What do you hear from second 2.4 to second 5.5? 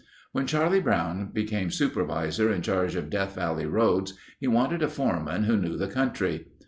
in charge of Death Valley roads, he wanted a foreman